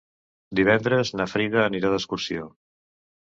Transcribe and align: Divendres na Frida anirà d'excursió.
Divendres 0.59 1.11
na 1.19 1.27
Frida 1.33 1.61
anirà 1.65 1.91
d'excursió. 1.93 2.47